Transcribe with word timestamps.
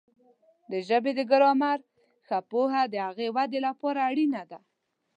د 0.71 0.73
ژبې 0.87 1.11
د 1.15 1.21
ګرامر 1.31 1.79
ښه 2.27 2.37
پوهه 2.51 2.81
د 2.87 2.95
هغې 3.07 3.27
د 3.31 3.33
وده 3.37 3.59
لپاره 3.67 3.99
اړینه 4.09 4.41
ده. 4.49 4.59